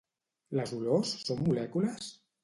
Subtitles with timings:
[0.59, 2.09] Les olors són molècules?